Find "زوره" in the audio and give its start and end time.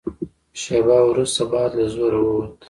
1.93-2.19